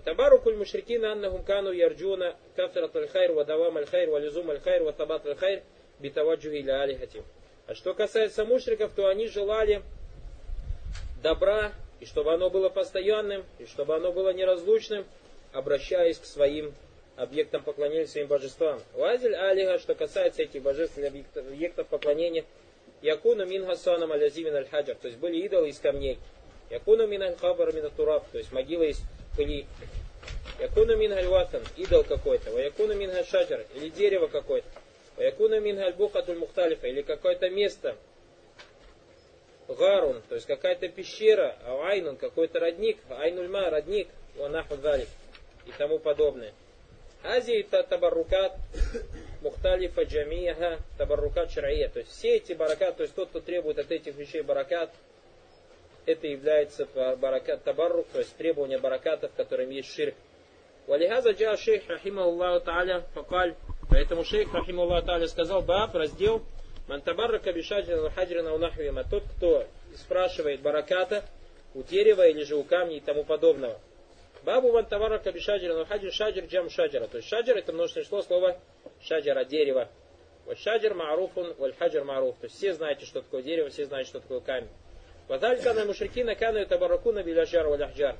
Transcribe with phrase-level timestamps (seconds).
[0.00, 5.62] وتبارك المشركين أنهم كانوا يرجون كثرة الخير ودوام الخير ولزوم الخير وثبات الخير
[6.00, 7.24] بتوجه إلى آلهتهم.
[7.68, 9.82] А что касается мушриков, то они желали
[11.22, 15.04] добра, и чтобы оно было постоянным, и чтобы оно было неразлучным,
[15.52, 16.74] обращаясь к своим
[17.16, 18.80] объектам поклонения, своим божествам.
[18.94, 22.44] Вазиль алиха, что касается этих божеств объектов поклонения,
[23.02, 26.18] якуну мин хасанам алязимин аль-хаджар, то есть были идолы из камней.
[26.70, 29.00] Якуну мин аль-хабар мин тураб, то есть могила из
[29.41, 29.65] пыли.
[30.59, 32.57] Якуну мин аль-ватан, идол какой-то.
[32.59, 34.67] Якуну мин аль-шаджар, или дерево какое-то.
[35.17, 37.95] Якуну мин аль-бухатуль мухталифа, или какое-то место.
[39.67, 46.53] Гарун, то есть какая-то пещера, а айнун, какой-то родник, айнульма, родник, ванаху и тому подобное.
[47.23, 48.57] Азия табаррукат
[49.41, 51.87] мухталифа джамиха табаррукат шария.
[51.87, 54.91] То есть все эти баракат, то есть тот, кто требует от этих вещей баракат,
[56.05, 56.85] это является
[57.17, 60.15] баракат табаррук, то есть требование баракатов, в котором есть ширк.
[60.87, 63.55] Валихаза джа шейх рахима Аллаху та'аля факаль.
[63.89, 66.41] Поэтому шейх рахима Аллаху та'аля сказал, баб, раздел,
[66.87, 69.03] мантабаррака бишаджин хаджрина унахвима.
[69.03, 71.23] Тот, кто спрашивает бараката
[71.73, 73.79] у дерева или же у камней и тому подобного.
[74.43, 76.11] Бабу ван таварака бишаджира, но хаджир
[76.45, 77.07] джам шаджира.
[77.07, 78.57] То есть шаджир это множественное число слова
[79.03, 79.87] шаджира, дерево.
[80.45, 82.35] Вот шаджир маруфун, валь хаджир маруф.
[82.37, 84.69] То есть все знаете, что такое дерево, все знают, что такое камень.
[85.31, 88.17] Вадалька на мушрикина кану табаракуна биляджар валь ахджар.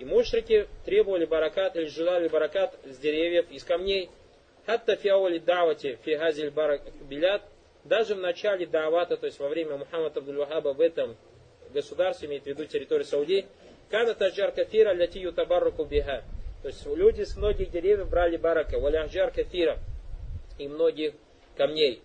[0.00, 4.10] И мушрики требовали баракат или желали баракат с деревьев, из камней.
[4.66, 7.42] Хатта фиаули давати фигазиль барак билят.
[7.84, 11.16] Даже в начале давата, то есть во время Мухаммада Абдул-Вахаба в этом
[11.72, 13.46] государстве, имеет в виду территорию Саудии,
[13.88, 16.24] Кана таджар кафира лятию табарруку биха.
[16.62, 18.80] То есть люди с многих деревьев брали барака.
[18.80, 19.78] Валяхджар кафира.
[20.58, 21.14] И многих
[21.56, 22.02] камней.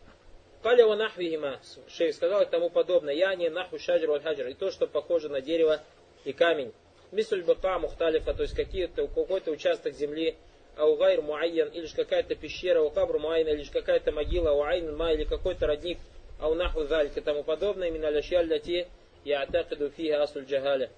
[0.64, 1.60] Каля ва нахвихима.
[1.88, 3.14] Шейх сказал и тому подобное.
[3.14, 4.48] Я не наху шаджар валь хаджар.
[4.48, 5.82] И то, что похоже на дерево
[6.24, 6.72] и камень.
[7.12, 8.34] Мислюль бака мухталифа.
[8.34, 10.36] То есть какие-то, какой-то участок земли.
[10.78, 11.70] Аугайр муайян.
[11.70, 12.82] Или же какая-то пещера.
[12.82, 13.50] Укабру муайна.
[13.50, 14.52] Или же какая-то могила.
[14.52, 15.12] Уайн ма.
[15.14, 15.98] Или какой-то родник.
[16.40, 17.20] Ау наху залька.
[17.20, 17.90] И тому подобное.
[17.90, 18.88] Миналяшья ляти.
[19.24, 20.90] Я атакиду фиха асуль джагаля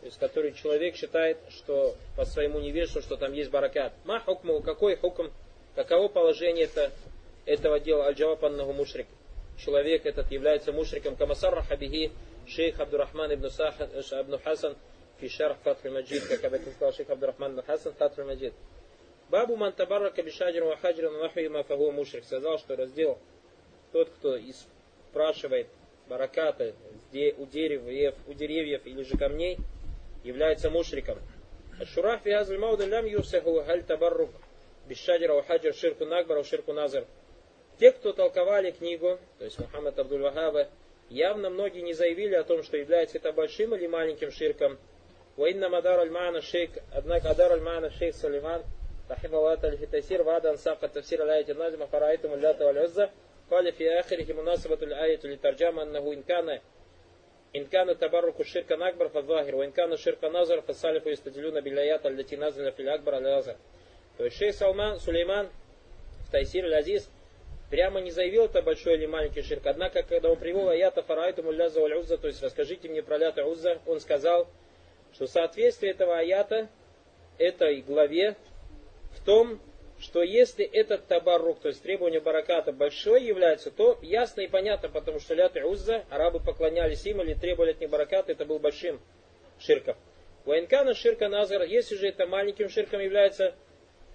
[0.00, 3.92] то есть который человек считает, что по своему невежеству, что там есть баракат.
[4.04, 5.30] Ма хукму, какой хукм,
[5.76, 6.90] каково положение это,
[7.44, 8.42] этого дела аль-джаваб
[8.74, 9.06] мушрик.
[9.58, 11.16] Человек этот является мушриком.
[11.16, 12.10] Камасарра хабихи
[12.46, 14.76] шейх Абдурахман ибн, Сахан, э, ибн Хасан
[15.20, 18.54] фи шарх маджид, как об этом сказал шейх Абдурахман ибн Хасан фатхи маджид.
[19.28, 22.24] Бабу мантабарра кабишаджиру вахаджиру нахуима фагу мушрик.
[22.24, 23.18] Сказал, что раздел
[23.92, 24.36] тот, кто
[25.10, 25.68] спрашивает
[26.08, 26.74] баракаты
[27.38, 29.58] у деревьев, у деревьев или же камней,
[30.24, 31.18] является мушриком.
[31.94, 34.30] Шураф и азль маудалям юсаху халь табаррук.
[34.88, 37.06] Бишаджира ухаджир ширку нагбар, ширку назар.
[37.81, 40.67] Те, кто толковали книгу, то есть Мухаммад Абдул Вахаба,
[41.09, 44.77] явно многие не заявили о том, что является это большим или маленьким ширком.
[45.37, 48.63] وإن مدار المعنى الشيخ однако أدار المعنى الشيخ سليمان
[49.11, 53.09] رحمه الله تعالى في تفسير بعد أن ساق تفسير الآية النازمة فرأيتم اللات والعزة
[53.51, 56.59] قال في آخره مناسبة الآية لترجمة أنه إن كان
[57.55, 62.71] إن كان التبرك الشرك أكبر فالظاهر وإن كان الشرك نظر فالسالف يستدلون بالآيات التي نزل
[62.71, 63.55] في الأكبر على الأزهر.
[64.17, 65.49] То есть шейх Салман, Сулейман
[66.27, 67.09] в Тайсир Азиз
[67.72, 69.66] прямо не заявил, это большой или маленький ширк.
[69.66, 73.46] Однако, когда он привел аята фарайту мулляза валь узза, то есть расскажите мне про лята
[73.46, 74.46] узза, он сказал,
[75.14, 76.68] что соответствие этого аята
[77.38, 78.36] этой главе
[79.16, 79.58] в том,
[79.98, 85.18] что если этот табарук, то есть требование бараката большой является, то ясно и понятно, потому
[85.18, 89.00] что лят и узза, арабы поклонялись им или требовали от них бараката, это был большим
[89.58, 89.96] ширком.
[90.44, 93.54] Ваинкана ширка назар, если же это маленьким ширком является,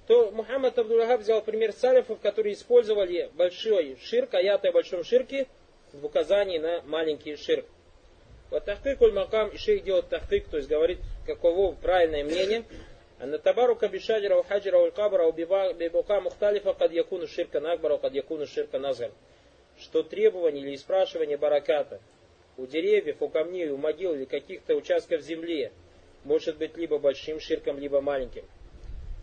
[0.08, 5.48] то Мухаммад Абдуллахаб взял пример салифов, которые использовали большой ширк, аяты о большом ширке,
[5.92, 7.66] в указании на маленький ширк.
[8.50, 12.64] Вот тахтык уль макам, и шейх делает тахтык, то есть говорит, каково правильное мнение.
[13.20, 17.98] А на Анатабару кабишаджира у хаджира уль кабра у бибука мухталифа кад якуну ширка нагбара,
[17.98, 19.12] кад якуну ширка назар.
[19.78, 22.00] Что требование или спрашивание бараката
[22.56, 25.72] у деревьев, у камней, у могил или каких-то участков земли
[26.24, 28.46] может быть либо большим ширком, либо маленьким.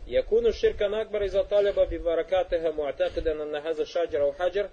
[0.08, 4.70] يكون الشرك أكبر إذا طالب ببركاتها معتقدا أن هذا الشجر أو حجر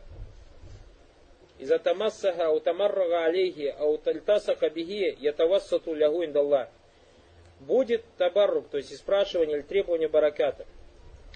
[1.61, 6.69] إذا تمسها أو تمرغ عليه أو تلتصق به يتوسط له عند الله
[7.61, 10.67] будет табаррук, то есть спрашивание или требование бараката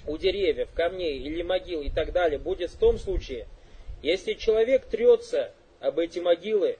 [0.06, 3.46] у деревьев, камней или могил и так далее, будет в том случае,
[4.02, 6.78] если человек трется об эти могилы,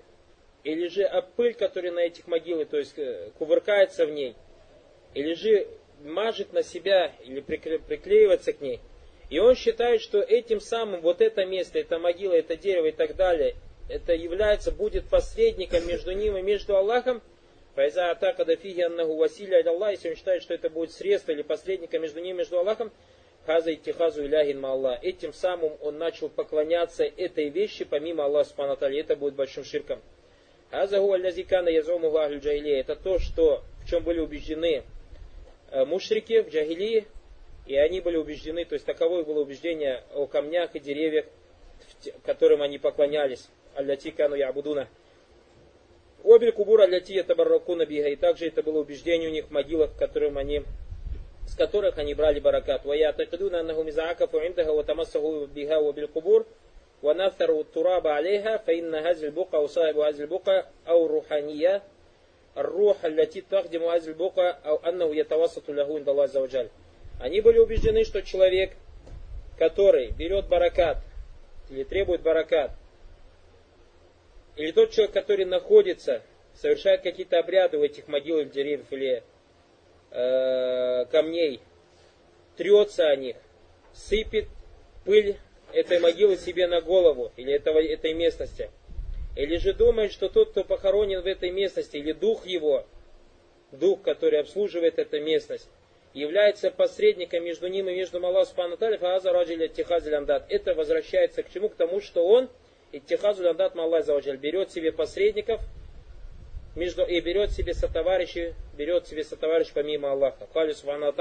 [0.65, 4.37] или же об пыль, которая на этих могилах, то есть э, кувыркается в ней,
[5.15, 5.67] или же
[6.04, 8.80] мажет на себя или приклеивается к ней,
[9.30, 13.16] и он считает, что этим самым вот это место, эта могила, это дерево и так
[13.16, 13.56] далее,
[13.90, 17.22] это является, будет посредником между ним и между Аллахом,
[17.76, 22.00] Файза атака дафиги аннаху василя Аллах, если он считает, что это будет средство или посредника
[22.00, 22.90] между ним и между Аллахом,
[23.46, 25.04] хаза и тихазу илягин Аллах.
[25.04, 30.02] Этим самым он начал поклоняться этой вещи помимо Аллаха Субхану Это будет большим ширком.
[30.72, 32.40] Хаза гу аллазикана язуму ахлю.
[32.42, 34.84] Это то, что, в чем были убеждены
[35.76, 37.06] Э, мушрики в джагилии,
[37.66, 41.26] и они были убеждены, то есть таково их было убеждение о камнях и деревьях,
[42.24, 44.88] которым они поклонялись, алляти кану ябудуна.
[46.24, 50.38] Обель кубур алляти табарракуна бига, и также это было убеждение у них в могилах, которым
[50.38, 50.64] они
[51.46, 52.86] с которых они брали баракат.
[52.86, 56.48] Вая такидуна аннаху мизаака фуиндага ва тамассаху бига ва бил кубур
[57.02, 61.84] ва нафтару тураба алейха фа инна хазиль бука у сахибу бука ау рухания
[62.56, 66.70] руха ляти тахдиму азль бока ау аннау ятавасату лягу индалла зауджаль.
[67.20, 68.72] Они были убеждены, что человек,
[69.58, 70.98] который берет баракат
[71.70, 72.72] или требует баракат,
[74.56, 76.22] или тот человек, который находится,
[76.54, 79.24] совершает какие-то обряды у этих могил или деревьев или
[80.12, 81.60] э, камней,
[82.56, 83.36] трется о них,
[83.94, 84.48] сыпет
[85.04, 85.38] пыль
[85.74, 88.70] этой могилы себе на голову или этого, этой местности,
[89.36, 92.86] или же думает, что тот, кто похоронен в этой местности, или дух его,
[93.72, 95.68] дух, который обслуживает эту местность,
[96.14, 100.46] является посредником между ним и между Аллахом Субхану Фааза.
[100.48, 101.68] Это возвращается к чему?
[101.68, 102.50] К тому, что он,
[102.94, 104.06] и Тихазуль Андат Маллах
[104.38, 105.60] берет себе посредников
[106.76, 110.48] между, и берет себе сотоварищи, берет себе сотоварищ помимо Аллаха.
[110.54, 111.14] Хали Субхану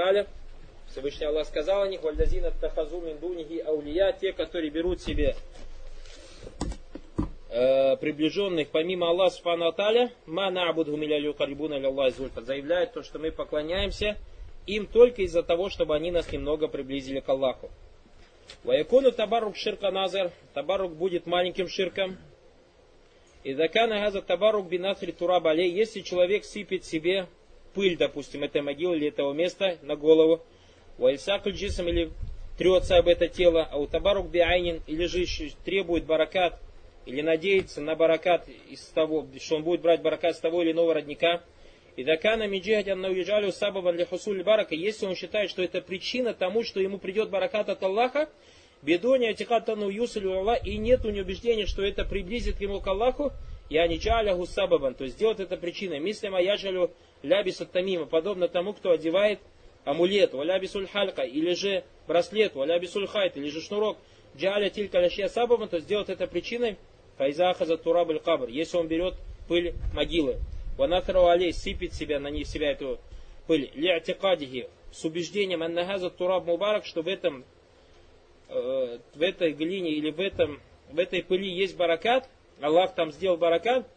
[0.89, 5.35] Всевышний Аллах сказал о них, Вальдазина Тахазу Миндунихи Аулия, те, которые берут себе
[7.55, 13.31] э, приближенных помимо Аллаха Субхану Таля, Ма Наабудху Милялю Карибуна Аллах заявляет то, что мы
[13.31, 14.17] поклоняемся
[14.67, 17.69] им только из-за того, чтобы они нас немного приблизили к Аллаху.
[18.63, 20.31] Ваякуну табарук ширка назар.
[20.53, 22.17] Табарук будет маленьким ширком.
[23.43, 25.71] И закана газа табарук бинасри тураб алей.
[25.71, 27.27] Если человек сыпет себе
[27.73, 30.41] пыль, допустим, этой могилы или этого места на голову.
[30.97, 32.11] Ваильсакль джисом или
[32.57, 33.67] трется об это тело.
[33.71, 35.25] А у табарук биайнин или же
[35.63, 36.59] требует баракат
[37.05, 40.93] или надеется на баракат из того, что он будет брать баракат с того или иного
[40.93, 41.43] родника–
[41.95, 46.81] и дакана миджихадян науяджалю сабабан лихусуль барака, если он считает, что это причина тому, что
[46.81, 48.29] ему придет баракат от Аллаха,
[48.81, 53.31] бедони атихатану юсалю Аллах, и нет у него убеждения, что это приблизит ему к Аллаху,
[53.69, 55.99] я не джаляху сабабан, то есть сделать это причиной.
[55.99, 56.91] Мислима яджалю
[57.23, 59.39] лябис от тамима, подобно тому, кто одевает
[59.85, 63.97] амулет, валябисуль халька, или же браслет, валябисуль хайт, или же шнурок,
[64.37, 66.77] джаля тилька лящия сабабан, то сделать это причиной,
[67.17, 69.15] файзаха за турабель кабр, если он берет
[69.47, 70.37] пыль могилы.
[70.77, 72.99] Ванафиру алей сыпет себя на них себя эту
[73.47, 73.71] пыль.
[73.73, 77.43] Ли'тикадихи с убеждением аннахаза тураб мубарак, что в этом
[78.49, 80.59] э, в этой глине или в этом
[80.91, 82.29] в этой пыли есть баракат,
[82.61, 83.87] Аллах там сделал баракат,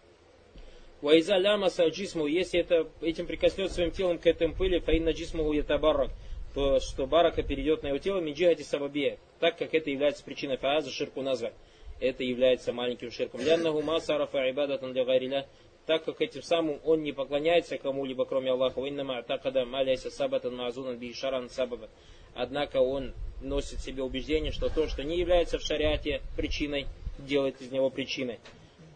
[1.01, 6.11] Вайза ляма джисму, если это, этим прикоснется своим телом к этому пыли, фаинна джисму барак,
[6.55, 10.91] то что барака перейдет на его тело, меджихати сабабия, так как это является причиной фааза
[10.91, 11.53] ширку назва.
[12.01, 13.41] Это является маленьким ширком.
[13.41, 15.47] Ляннаху масарафа ибадатан для
[15.87, 18.87] так как этим самым он не поклоняется кому-либо, кроме Аллаха.
[18.87, 21.89] Иннама такада маляйся сабатан мазунан бишаран сабаба.
[22.35, 26.87] Однако он носит в себе убеждение, что то, что не является в шариате причиной,
[27.19, 28.39] делает из него причиной.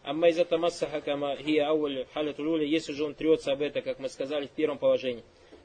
[0.04, 4.08] Амма из тамассаха кама хия ауль халятулюля, если же он трется об это, как мы
[4.08, 5.22] сказали в первом положении,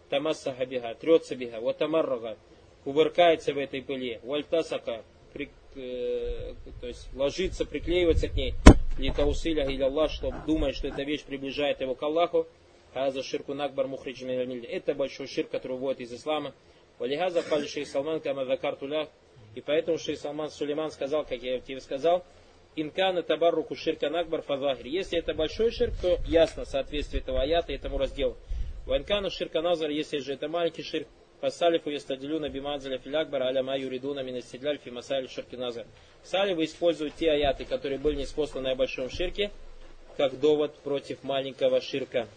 [0.10, 2.38] тамассаха биха, трется биха, вот тамаррага,
[2.84, 5.04] кувыркается в этой пыли, вальтасака,
[5.78, 8.56] то есть ложится, приклеивается к ней,
[8.98, 12.48] литаусиля или Аллах, что думает, что эта вещь приближает его к Аллаху,
[12.94, 16.54] хаза ширку накбар мухридж Это большой ширк, который вводит из ислама.
[17.00, 19.08] Валихаза кали шейх Салман кама закартуля.
[19.56, 22.26] И поэтому шейх Салман Сулейман сказал, как я тебе сказал,
[22.76, 24.88] инкана табарруку ширка накбар фазахир.
[24.88, 28.36] Если это большой ширк, то ясно соответствие этого аята этому разделу.
[28.86, 31.08] Ванкану ширка назар, если же это маленький ширк,
[31.42, 35.86] Фасалифу ястадилюна бимадзаля филякбар аля ма юридуна минастидляль фи масаль ширкиназар.
[36.24, 39.52] Салифы используют те аяты, которые были неспосланы о большом ширке,
[40.18, 42.28] как довод против маленького ширка.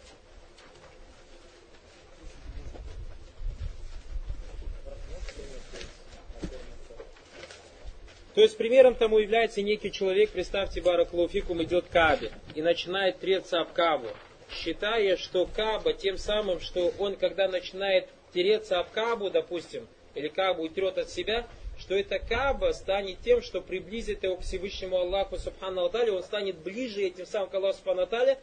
[8.34, 13.60] То есть примером тому является некий человек, представьте, Бараклауфикум идет к Кабе и начинает треться
[13.60, 14.08] об Кабу,
[14.50, 20.64] считая, что Каба тем самым, что он, когда начинает тереться об Кабу, допустим, или Кабу
[20.64, 21.46] утрет от себя,
[21.78, 26.58] что эта Каба станет тем, что приблизит его к Всевышнему Аллаху Субхану Атале, он станет
[26.58, 28.38] ближе этим самым к Аллаху Субхану Атале,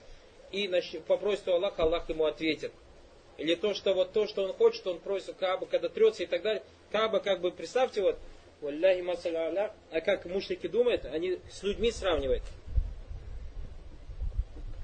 [0.51, 0.67] и
[1.07, 2.71] попросит у Аллаха, Аллах ему ответит.
[3.37, 6.41] Или то, что вот то, что он хочет, он просит Каба, когда трется и так
[6.41, 6.63] далее.
[6.91, 8.17] Каба, как бы, представьте, вот,
[8.61, 12.41] а как мушрики думают, они с людьми сравнивают.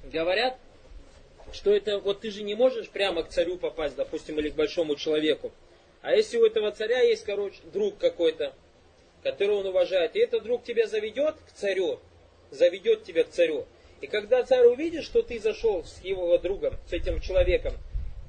[0.04, 0.56] Говорят,
[1.54, 4.96] что это вот ты же не можешь прямо к царю попасть, допустим, или к большому
[4.96, 5.52] человеку.
[6.02, 8.52] А если у этого царя есть, короче, друг какой-то,
[9.22, 12.00] которого он уважает, и этот друг тебя заведет к царю,
[12.50, 13.66] заведет тебя к царю,
[14.00, 17.74] и когда царь увидит, что ты зашел с его другом, с этим человеком,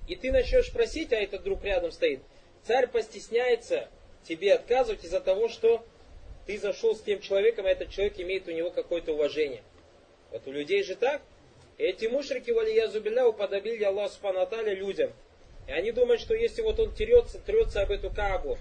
[0.07, 2.21] и ты начнешь просить, а этот друг рядом стоит,
[2.63, 3.89] царь постесняется
[4.23, 5.85] тебе отказывать из-за того, что
[6.45, 9.63] ты зашел с тем человеком, а этот человек имеет у него какое-то уважение.
[10.31, 11.21] Вот у людей же так.
[11.77, 15.11] Эти мушрики, валия зубилля, уподобили Аллах Субхану людям.
[15.67, 18.57] И они думают, что если вот он терется, трется об эту Кабу,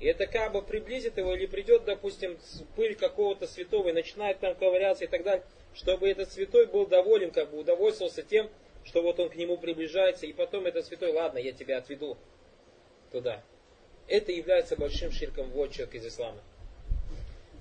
[0.00, 2.38] и эта Каба приблизит его, или придет, допустим,
[2.74, 5.44] пыль какого-то святого, и начинает там ковыряться и так далее,
[5.74, 8.50] чтобы этот святой был доволен, как бы удовольствовался тем,
[8.84, 12.16] что вот он к нему приближается, и потом этот святой, ладно, я тебя отведу
[13.12, 13.42] туда.
[14.08, 16.42] Это является большим ширком вот человек из ислама.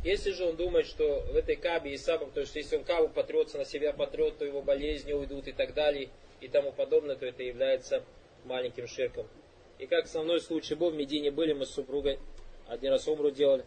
[0.05, 3.09] Если же он думает, что в этой кабе и сабам, то есть если он кабу
[3.09, 6.09] потрется, на себя потрет, то его болезни уйдут и так далее,
[6.41, 8.03] и тому подобное, то это является
[8.43, 9.27] маленьким ширком.
[9.79, 12.19] И как основной случай был, в Медине были мы с супругой,
[12.67, 13.65] один раз умру делали.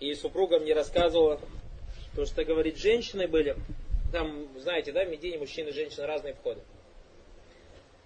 [0.00, 1.38] И супруга мне рассказывала,
[2.16, 3.54] то, что говорит, женщины были,
[4.12, 6.62] там, знаете, да, в Медине мужчины и женщины разные входы.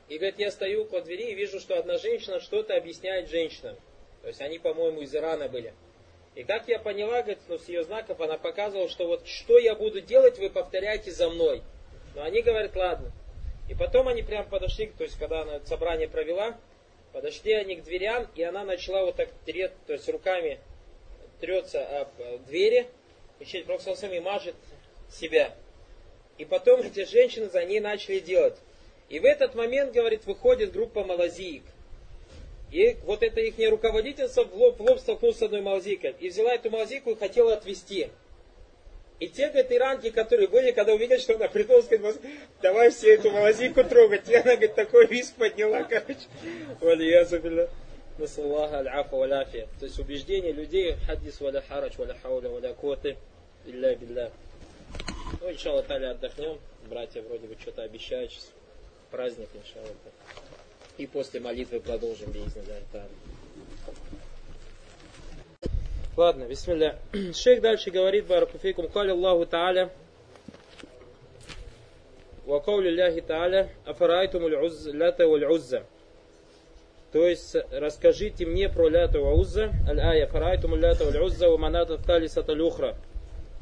[0.08, 3.76] И говорит, я стою около двери и вижу, что одна женщина что-то объясняет женщинам.
[4.22, 5.74] То есть они, по-моему, из Ирана были.
[6.34, 9.74] И как я поняла, говорит, ну, с ее знаков она показывала, что вот что я
[9.74, 11.62] буду делать, вы повторяйте за мной.
[12.14, 13.12] Но они говорят, ладно.
[13.68, 16.58] И потом они прям подошли, то есть когда она собрание провела,
[17.12, 20.58] подошли они к дверям, и она начала вот так трет, то есть руками
[21.40, 22.88] трется об э, двери,
[23.38, 23.66] и через
[23.98, 24.54] сами мажет
[25.10, 25.54] себя.
[26.38, 28.56] И потом эти женщины за ней начали делать.
[29.08, 31.64] И в этот момент, говорит, выходит группа малазиек.
[32.72, 36.14] И вот это их руководительство в лоб, в лоб столкнулся с одной малазикой.
[36.18, 38.08] И взяла эту малазику и хотела отвести.
[39.20, 42.16] И те, говорит, иранки, которые были, когда увидели, что она придумала, сказать,
[42.62, 44.26] давай все эту малазику трогать.
[44.28, 46.26] И она, говорит, такой виск подняла, короче.
[46.80, 47.68] Валиязу билля.
[48.18, 48.82] Насаллаха.
[48.82, 53.18] То есть убеждение людей, хадис валя харач, валя хауля, валя коты,
[53.66, 54.32] билля билля.
[55.40, 56.58] Ну, иншаллах, отдохнем.
[56.88, 58.50] Братья вроде бы что-то обещают сейчас.
[59.10, 59.92] Праздник, иншаллах
[61.01, 62.53] И после молитвы продолжим бизнес.
[66.15, 66.99] Ладно, бисмилля.
[67.33, 69.91] Шейх дальше говорит, Баракуфейкум, Кали Аллаху Тааля,
[72.47, 75.83] وقول الله تعالى أفرأيتم العزلة والعزة
[77.13, 81.97] то есть расскажите мне про лята ва узза, аль-ая, фарайтум лята валь узза, ва маната
[81.97, 82.61] талисат аль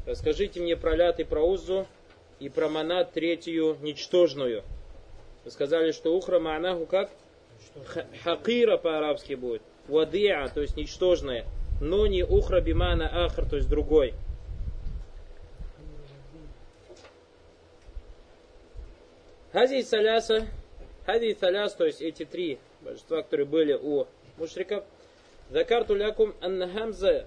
[0.04, 1.86] Расскажите мне про лят и про уззу,
[2.40, 4.64] и про манат третью ничтожную.
[5.44, 7.10] Вы сказали, что ухра ма'наху как?
[8.23, 9.61] Хакира по-арабски будет.
[9.87, 11.45] Вадиа, то есть ничтожная.
[11.79, 14.13] Но не ухра бимана ахр, то есть другой.
[19.51, 20.47] Хази саляса,
[21.05, 24.85] хази саляс, то есть эти три божества, которые были у мушриков.
[25.49, 27.25] Закарту лякум анна хамза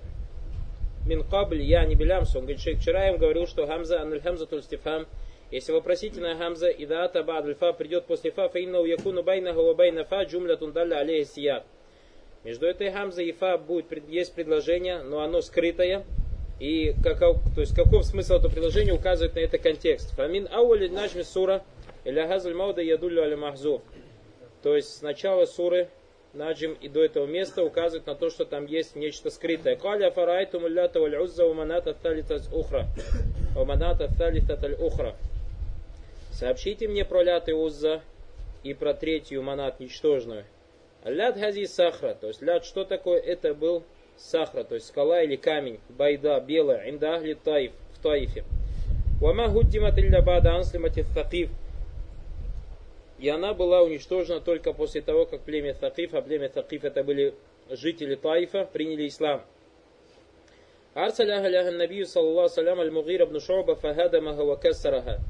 [1.07, 2.39] мин кабль я не белямсу.
[2.39, 5.07] Он говорит, что вчера я им говорил, что хамза анналь хамза тульстифхам
[5.55, 9.73] если вопросительная хамза и даата бад фа придет после фа, фа инна якуну байна ва
[9.73, 11.65] байна фа джумля тундалля алейhi сият.
[12.43, 16.05] Между этой хамзой и фа будет, есть предложение, но оно скрытое.
[16.59, 20.11] И каков, то есть каков смысл этого предложения указывает на это контекст.
[20.17, 21.63] Фамин аули наджми сура
[22.05, 23.81] или газаль мауда ядулю аля махзу.
[24.65, 25.89] То есть сначала суры
[26.33, 29.77] наджим и до этого места указывает на то, что там есть нечто скрытое.
[29.77, 32.87] Каля фарайту муллята валь узза уманата талитат ухра.
[33.57, 35.15] Уманата талитат ухра.
[36.35, 38.03] Сообщите мне про лят и узза
[38.65, 40.45] и про третью манат ничтожную.
[41.05, 43.21] Лят хази сахра, то есть лят что такое?
[43.21, 43.85] Это был
[44.17, 48.45] сахра, то есть скала или камень, байда, белая, инда таиф, в таифе.
[49.21, 51.51] Вама гуддимат илля бада анслимати thaqif.
[53.21, 57.35] И она была уничтожена только после того, как племя Такиф, а племя Такиф это были
[57.71, 59.43] жители Таифа, приняли ислам.
[60.95, 65.21] Арсаляха ляха набию саллаллаху салям аль-Мугир ибн Шуба фахадамаха ва кассараха.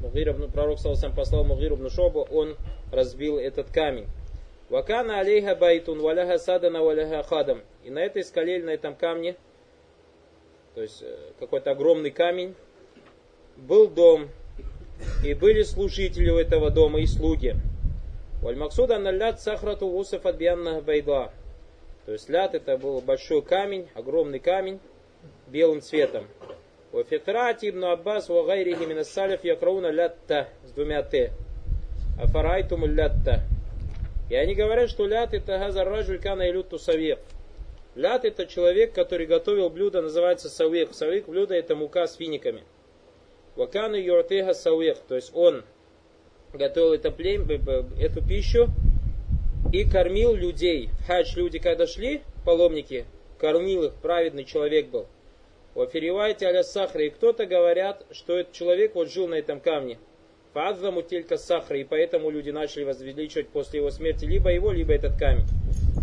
[0.00, 2.56] Мугир ибн, пророк сам послал Мугир ибн Шобу, он
[2.92, 4.06] разбил этот камень.
[4.68, 7.62] Вакана алейха байтун валяха садана валяха хадам.
[7.84, 9.36] И на этой скале, на этом камне,
[10.74, 12.54] то есть э, какой-то огромный камень,
[13.56, 14.28] был дом,
[15.24, 17.54] и были служители у этого дома и слуги.
[18.42, 21.30] Вальмаксуда налят сахрату усаф от байда.
[22.04, 24.78] То есть лят это был большой камень, огромный камень,
[25.48, 26.26] белым цветом.
[26.92, 31.32] Вафикрат ибн Аббас ва гайрихи мин салиф якрауна лятта с двумя т.
[32.20, 33.42] Афарайтум лятта.
[34.30, 37.18] И они говорят, что лят это газар раджуль кана илюту савек.
[37.94, 40.94] Лят это человек, который готовил блюдо, называется савек.
[40.94, 42.62] Савек блюдо это мука с финиками.
[43.56, 45.64] Вакану юртеха сауех, то есть он
[46.52, 47.48] готовил это плем,
[47.98, 48.68] эту пищу
[49.72, 50.90] и кормил людей.
[51.00, 53.06] В хадж люди, когда шли, паломники,
[53.38, 55.06] кормил их, праведный человек был.
[55.76, 57.02] У Афиривайте аля сахра.
[57.02, 59.98] И кто-то говорят, что этот человек вот жил на этом камне.
[60.54, 61.76] Фадзаму телька сахра.
[61.76, 65.44] И поэтому люди начали возвеличивать после его смерти либо его, либо этот камень.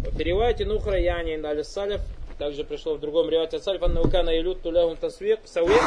[0.06, 2.01] У Афиривайте нухра яни аля салев.
[2.38, 5.82] Также пришло в другом ревате салиф аннаукана илют тулягун тасвек сауек.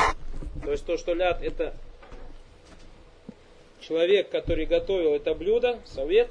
[0.64, 1.72] То есть то, что ляд это
[3.78, 6.28] человек, который готовил это блюдо, совет,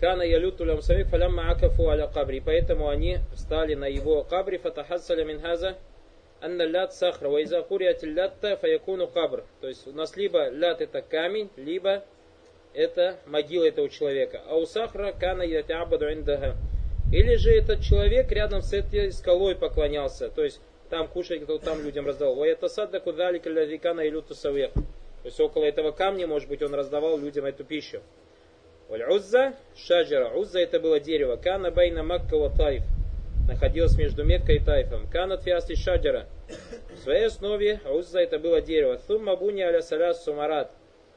[0.00, 2.42] Кана ялюту лям самик фалям маакафу аля кабри.
[2.44, 5.76] Поэтому они встали на его кабри, фатахассаля мин хаза,
[6.40, 9.44] анна лят сахра, ва иза курият лятта фаякуну кабр.
[9.60, 12.04] То есть у нас либо лят это камень, либо
[12.74, 14.42] это могила этого человека.
[14.46, 16.56] А у сахра кана ятябаду индаха.
[17.10, 20.28] Или же этот человек рядом с этой скалой поклонялся.
[20.28, 20.60] То есть
[20.90, 22.34] там кушать, кто там людям раздавал.
[22.34, 24.72] Ва это садда кудалика лязикана илюту савех.
[24.72, 28.02] То есть около этого камня, может быть, он раздавал людям эту пищу.
[28.88, 30.30] Уль-Узза, шаджара.
[30.30, 31.36] Узза это было дерево.
[31.36, 32.82] Кана байна Макка ва Таиф.
[33.48, 35.08] Находилось между Меккой и Таифом.
[35.10, 36.26] Кана тфиасти шаджара.
[36.94, 39.00] В своей основе Узза это было дерево.
[39.08, 40.70] Thumма буни аля саляс сумарат.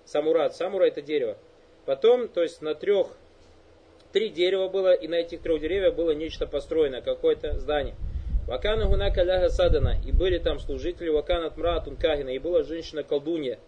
[0.04, 0.56] Самурат.
[0.56, 1.38] Самура это дерево.
[1.86, 3.08] Потом, то есть на трех,
[4.12, 7.96] три дерева было, и на этих трех деревьях было нечто построено, какое-то здание.
[8.48, 9.98] Вакана гунака ляга садана.
[10.04, 12.30] И были там служители Ваканат мраатун кахина.
[12.30, 13.60] И была женщина-колдунья.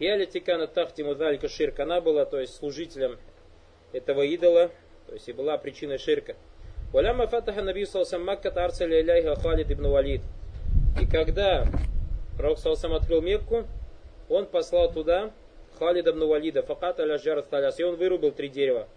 [0.00, 1.78] И алитикана тахтиму залька ширк.
[1.78, 3.16] Она была, то есть, служителем
[3.94, 4.70] этого идола,
[5.06, 6.34] то есть и была причиной ширка.
[6.92, 10.22] Валяма фатаха наби салсам Макка тарцали иляйха Халид ибн Валид.
[11.00, 11.64] И когда
[12.36, 13.64] пророк салсам открыл Мекку,
[14.28, 15.30] он послал туда
[15.78, 17.44] Халид ибн Валида, факат аля жар
[17.78, 18.88] и он вырубил три дерева,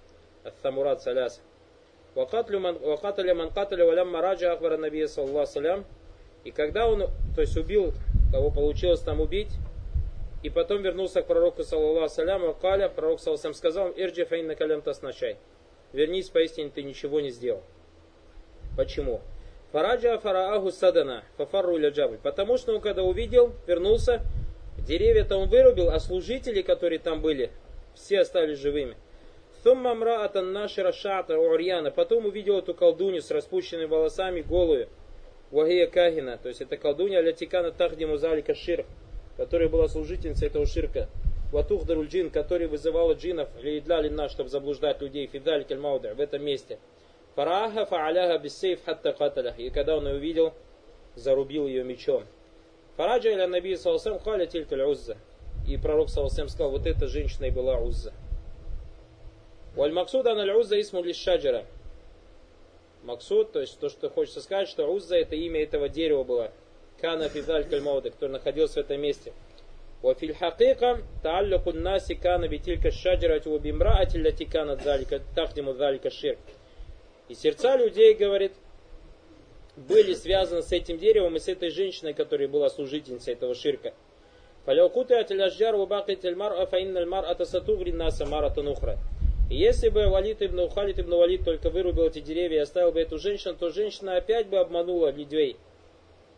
[0.43, 1.41] от самурат саляс.
[2.15, 2.59] Вакатля
[3.35, 5.83] ман каталя валям мараджа ахвара набия саллаху
[6.43, 7.93] И когда он, то есть убил,
[8.31, 9.51] кого получилось там убить,
[10.47, 15.35] и потом вернулся к пророку, саллаллаху саляму, каля, пророк, саллаллаху сказал, ирджи на калям тасначай.
[15.91, 17.63] Вернись, поистине ты ничего не сделал.
[18.77, 19.19] Почему?
[19.73, 22.17] Фараджа фарааху садана, фафарру джабль.
[22.23, 24.21] Потому что он когда увидел, вернулся,
[24.77, 27.51] деревья-то он вырубил, а служители, которые там были,
[27.93, 28.95] все остались живыми.
[29.63, 31.91] Сумма мраатан нашира шата урьяна.
[31.91, 34.87] Потом увидел эту колдунью с распущенными волосами, голую.
[35.51, 36.37] Вагия кахина.
[36.37, 38.85] То есть это колдунья лятикана тахдиму залика ширх
[39.37, 41.07] которая была служительницей этого ширка.
[41.51, 46.77] Ватух джин, который вызывала джинов для лина, чтобы заблуждать людей, фидаль кельмаудер, в этом месте.
[47.35, 49.57] Фараха фааляха бисейф хатта каталях.
[49.59, 50.53] И когда он ее увидел,
[51.15, 52.25] зарубил ее мечом.
[52.97, 55.17] Фараджа иля наби салсам халя тилька узза.
[55.67, 58.11] И пророк салсам сказал, вот эта женщина и была узза.
[59.75, 61.65] Валь максуд аналь узза исму лишаджара.
[63.03, 66.51] Максуд, то есть то, что хочется сказать, что узза это имя этого дерева было.
[67.00, 69.32] Кана физаль кальмауды, который находился в этом месте.
[70.02, 76.38] وفي الحقيقة تعلق الناس كان بتلك الشجرة وبامرأة التي كانت ذلك تخدم ذلك الشرك.
[77.28, 78.52] И сердца людей, говорит,
[79.76, 83.94] были связаны с этим деревом и с этой женщиной, которая была служительницей этого ширка.
[84.66, 88.98] فلو قطعت الأشجار وبقيت المرأة فإن المرأة ستغري الناس مرة أخرى.
[89.50, 93.00] И если бы Валид ибн Халид ибн Валид только вырубил эти деревья и оставил бы
[93.00, 95.56] эту женщину, то женщина опять бы обманула людей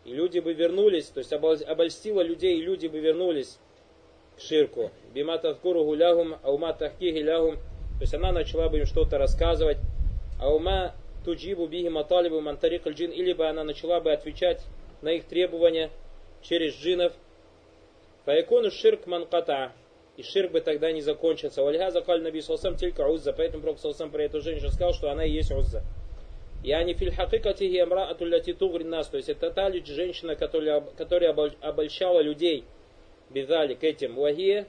[0.04, 3.58] и люди бы вернулись, то есть обольстила людей, и люди бы вернулись
[4.36, 4.90] к ширку.
[5.12, 7.56] Бима тавкуру гулягум, аума тахкихи лягум.
[7.56, 9.76] То есть она начала бы им что-то рассказывать.
[10.40, 13.10] Аума туджибу биги маталибу мантарик джин.
[13.10, 14.64] Или бы она начала бы отвечать
[15.02, 15.90] на их требования
[16.42, 17.12] через джинов.
[18.24, 19.72] Фаякуну ширк манката.
[20.16, 21.62] И ширк бы тогда не закончился.
[21.62, 23.34] Вальха закаль наби салсам тилька узза.
[23.34, 25.82] Поэтому Пророк салсам про эту женщину сказал, что она и есть узза.
[26.62, 29.08] Я не филь хакикати гиамраату ляти тугри нас.
[29.08, 32.64] То есть это та женщина, которая, которая обольщала людей.
[33.30, 34.16] Безали к этим.
[34.16, 34.66] Вахия.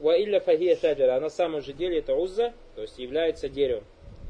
[0.00, 1.16] Ва илля фахия саджара.
[1.16, 3.84] А на самом же деле это узза, то есть является деревом.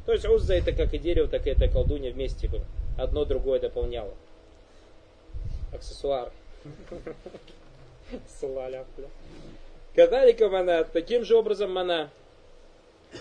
[0.05, 2.65] То есть узза это как и дерево, так и это колдунья вместе было.
[2.99, 4.15] Одно другое дополняло.
[5.73, 6.31] Аксессуар.
[8.29, 9.09] Салаляпля.
[9.95, 10.85] Кадалика мана.
[10.85, 12.11] Таким же образом мана.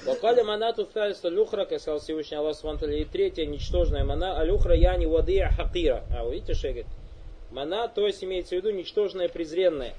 [0.06, 4.75] Вакаля манату фальса люхра, как сказал Всевышний Аллах Субтитры, и третья ничтожная мана, а люхра
[4.75, 6.03] яни вадия хакира.
[6.12, 6.88] А, видите, что говорит?
[7.51, 9.93] Мана, то есть имеется в виду ничтожная, презренная.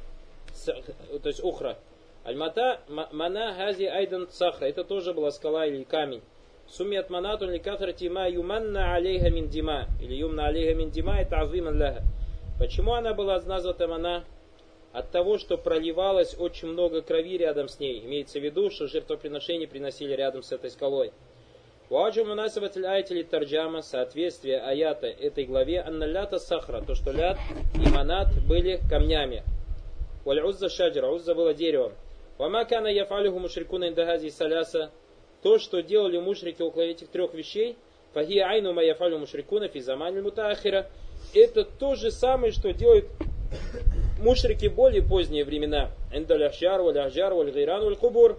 [0.66, 1.78] То есть ухра.
[2.24, 4.66] Альмата, мана хази айдан сахра.
[4.66, 6.22] Это тоже была скала или камень.
[6.66, 9.87] Сумят манатун ли кафрати ма юманна алейха мин дима.
[10.00, 12.02] Или юмна алейха мин дима, это азиман ляха.
[12.59, 14.24] Почему она была названа мана?
[14.94, 18.04] От того, что проливалось очень много крови рядом с ней.
[18.04, 21.12] Имеется в виду, что жертвоприношения приносили рядом с этой скалой.
[21.90, 27.37] Ваджу мунасабат аяти тарджама, соответствие аята этой главе, анналята сахра, то, что лят
[27.74, 29.42] и манат были камнями.
[30.24, 31.92] Валь узза шаджра, узза было деревом.
[32.38, 34.92] Вама кана яфалиху мушрикуна индагази саляса,
[35.42, 37.76] то, что делали мушрики около этих трех вещей,
[38.12, 40.87] фахи айну ма яфалю мушрикуна фи замани мутахира,
[41.35, 43.07] это то же самое, что делают
[44.18, 45.90] мушрики более поздние времена.
[46.12, 48.38] Эндаляхшар, валяхжар, вальгайран, валькубур.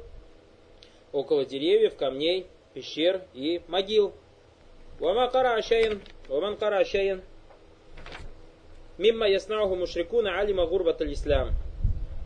[1.11, 4.13] Около деревьев, камней, пещер и могил.
[4.99, 7.21] Вама кара ашаин, ваман ашаин.
[8.97, 11.51] Мимма яснауху мушрикуна алима гурбат ислам.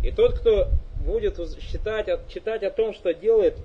[0.04, 0.68] И тот, кто
[1.06, 3.58] будет считать, читать о том, что делает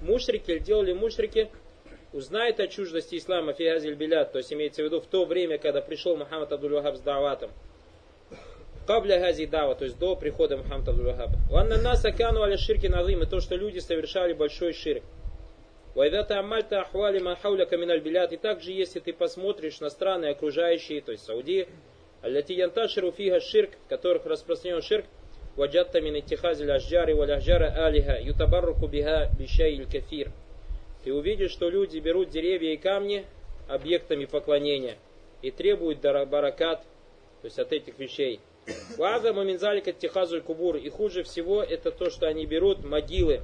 [0.00, 1.50] мушрики, или делали мушрики,
[2.12, 5.80] узнает о чуждости ислама фиазиль билят, то есть имеется в виду в то время, когда
[5.80, 7.50] пришел Мухаммад Абдул с даватом.
[8.86, 11.12] Кабля гази дава, то есть до прихода Мухаммада Абдул
[11.50, 15.02] Ванна наса кану аля ширки назим, и то, что люди совершали большой ширк.
[15.96, 18.32] Вайдата амальта ахвали махауля каминаль билят.
[18.32, 21.66] И также, если ты посмотришь на страны окружающие, то есть Сауди,
[22.22, 25.06] аллати янташиру фига ширк, в которых распространен ширк,
[25.56, 30.30] ваджатта мин иттихазиль ашджари валь ашджара алиха, ютабарруку биха бишай кафир.
[31.02, 33.24] Ты увидишь, что люди берут деревья и камни
[33.68, 34.96] объектами поклонения
[35.42, 36.82] и требуют баракат,
[37.40, 38.38] то есть от этих вещей.
[38.96, 40.76] Ваза маминзалика тихазуль кубур.
[40.76, 43.42] И хуже всего это то, что они берут могилы